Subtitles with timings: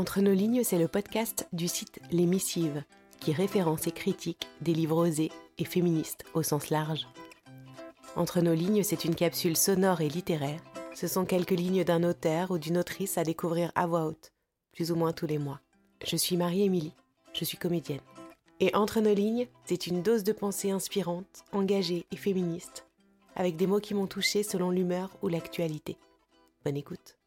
[0.00, 2.84] Entre nos lignes, c'est le podcast du site Les Missives,
[3.20, 7.06] qui référence et critique des livres osés et féministes au sens large.
[8.16, 10.62] Entre nos lignes, c'est une capsule sonore et littéraire.
[10.94, 14.32] Ce sont quelques lignes d'un auteur ou d'une autrice à découvrir à voix haute,
[14.72, 15.60] plus ou moins tous les mois.
[16.02, 16.94] Je suis Marie-Émilie,
[17.34, 18.00] je suis comédienne.
[18.58, 22.86] Et Entre nos lignes, c'est une dose de pensée inspirante, engagée et féministe,
[23.36, 25.98] avec des mots qui m'ont touchée selon l'humeur ou l'actualité.
[26.64, 27.19] Bonne écoute.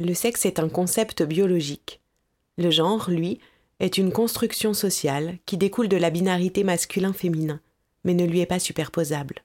[0.00, 2.00] Le sexe est un concept biologique.
[2.56, 3.40] Le genre, lui,
[3.80, 7.60] est une construction sociale qui découle de la binarité masculin-féminin,
[8.04, 9.42] mais ne lui est pas superposable.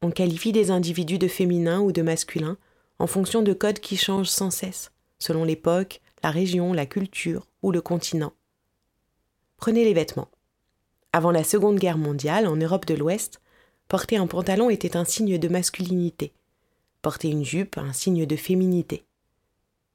[0.00, 2.56] On qualifie des individus de féminin ou de masculin
[2.98, 7.70] en fonction de codes qui changent sans cesse, selon l'époque, la région, la culture ou
[7.70, 8.32] le continent.
[9.58, 10.30] Prenez les vêtements.
[11.12, 13.42] Avant la Seconde Guerre mondiale, en Europe de l'Ouest,
[13.88, 16.32] porter un pantalon était un signe de masculinité,
[17.02, 19.04] porter une jupe un signe de féminité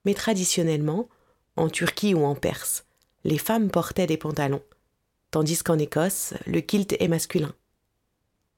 [0.05, 1.09] mais traditionnellement,
[1.55, 2.85] en Turquie ou en Perse,
[3.23, 4.61] les femmes portaient des pantalons,
[5.31, 7.53] tandis qu'en Écosse, le kilt est masculin.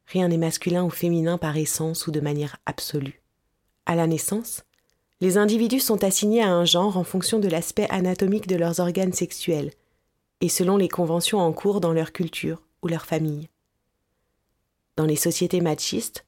[0.07, 3.21] Rien n'est masculin ou féminin par essence ou de manière absolue.
[3.85, 4.63] À la naissance,
[5.19, 9.13] les individus sont assignés à un genre en fonction de l'aspect anatomique de leurs organes
[9.13, 9.71] sexuels
[10.41, 13.49] et selon les conventions en cours dans leur culture ou leur famille.
[14.95, 16.25] Dans les sociétés machistes,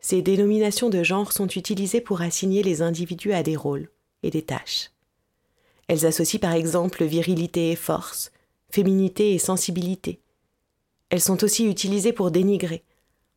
[0.00, 3.90] ces dénominations de genre sont utilisées pour assigner les individus à des rôles
[4.22, 4.90] et des tâches.
[5.88, 8.30] Elles associent par exemple virilité et force,
[8.70, 10.20] féminité et sensibilité.
[11.08, 12.84] Elles sont aussi utilisées pour dénigrer.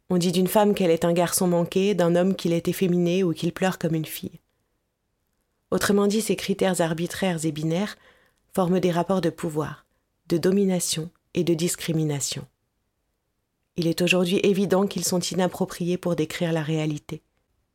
[0.09, 3.33] On dit d'une femme qu'elle est un garçon manqué, d'un homme qu'il est efféminé ou
[3.33, 4.39] qu'il pleure comme une fille.
[5.71, 7.97] Autrement dit, ces critères arbitraires et binaires
[8.53, 9.87] forment des rapports de pouvoir,
[10.29, 12.45] de domination et de discrimination.
[13.75, 17.23] Il est aujourd'hui évident qu'ils sont inappropriés pour décrire la réalité.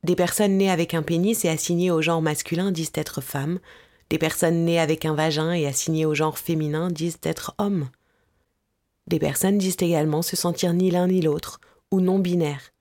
[0.05, 3.59] Des personnes nées avec un pénis et assignées au genre masculin disent être femmes.
[4.11, 7.89] Des personnes nées avec un vagin et assignées au genre féminin disent être hommes.
[9.09, 11.61] Des personnes disent également se sentir ni l'un ni l'autre,
[11.91, 12.73] ou non binaires.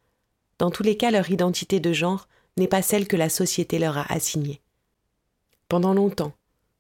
[0.60, 3.98] Dans tous les cas, leur identité de genre n'est pas celle que la société leur
[3.98, 4.62] a assignée.
[5.70, 6.34] Pendant longtemps,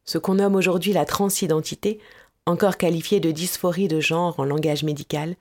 [0.06, 2.00] ce qu'on nomme aujourd'hui la transidentité,
[2.46, 5.36] encore qualifiée de dysphorie de genre en langage médical,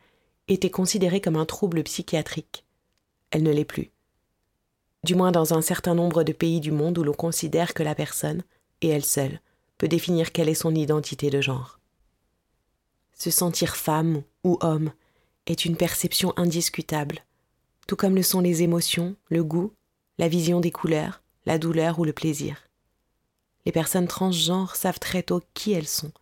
[0.49, 2.65] était considérée comme un trouble psychiatrique.
[3.31, 3.91] Elle ne l'est plus
[5.07, 7.95] du moins dans un certain nombre de pays du monde où l'on considère que la
[7.95, 8.43] personne,
[8.83, 9.41] et elle seule,
[9.79, 11.79] peut définir quelle est son identité de genre.
[13.15, 14.93] Se sentir femme ou homme
[15.47, 17.25] est une perception indiscutable,
[17.87, 19.73] tout comme le sont les émotions, le goût,
[20.19, 22.57] la vision des couleurs, la douleur ou le plaisir.
[23.65, 26.13] Les personnes transgenres savent très tôt qui elles sont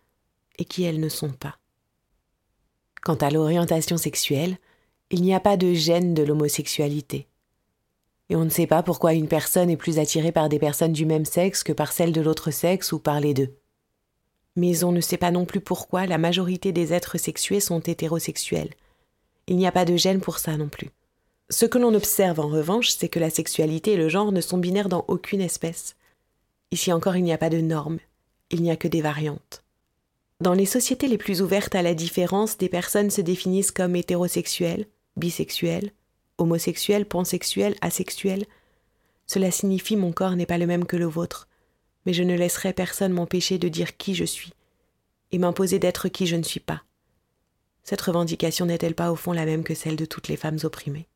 [0.59, 1.59] et qui elles ne sont pas.
[3.03, 4.59] Quant à l'orientation sexuelle,
[5.11, 7.27] il n'y a pas de gène de l'homosexualité
[8.35, 11.07] et on ne sait pas pourquoi une personne est plus attirée par des personnes du
[11.07, 13.55] même sexe que par celles de l'autre sexe ou par les deux.
[14.57, 18.75] Mais on ne sait pas non plus pourquoi la majorité des êtres sexués sont hétérosexuels.
[19.47, 20.91] Il n'y a pas de gêne pour ça non plus.
[21.49, 24.59] Ce que l'on observe en revanche, c'est que la sexualité et le genre ne sont
[24.59, 25.95] binaires dans aucune espèce.
[26.73, 28.01] Ici encore, il n'y a pas de normes,
[28.51, 29.63] il n'y a que des variantes.
[30.41, 34.87] Dans les sociétés les plus ouvertes à la différence, des personnes se définissent comme hétérosexuelles,
[35.17, 35.93] bisexuelles,
[36.39, 38.47] homosexuel, pansexuel, asexuel.
[39.27, 41.49] Cela signifie mon corps n'est pas le même que le vôtre,
[42.07, 44.53] mais je ne laisserai personne m'empêcher de dire qui je suis,
[45.33, 46.83] et m'imposer d'être qui je ne suis pas.
[47.83, 51.07] Cette revendication n'est-elle pas au fond la même que celle de toutes les femmes opprimées?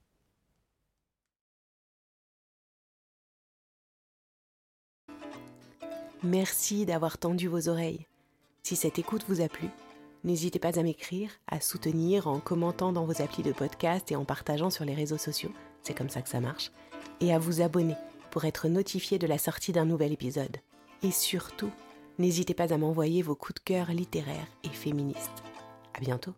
[6.23, 8.07] Merci d'avoir tendu vos oreilles.
[8.65, 9.69] Si cette écoute vous a plu,
[10.25, 14.25] N'hésitez pas à m'écrire, à soutenir en commentant dans vos applis de podcast et en
[14.25, 15.53] partageant sur les réseaux sociaux,
[15.83, 16.73] c'est comme ça que ça marche,
[17.21, 17.97] et à vous abonner
[18.31, 20.57] pour être notifié de la sortie d'un nouvel épisode.
[21.03, 21.71] Et surtout,
[22.19, 25.43] n'hésitez pas à m'envoyer vos coups de cœur littéraires et féministes.
[25.95, 26.35] À bientôt!